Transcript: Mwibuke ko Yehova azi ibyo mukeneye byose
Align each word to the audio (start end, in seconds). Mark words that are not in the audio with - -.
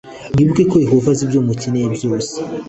Mwibuke 0.33 0.63
ko 0.71 0.75
Yehova 0.85 1.07
azi 1.13 1.23
ibyo 1.25 1.39
mukeneye 1.47 1.87
byose 1.95 2.35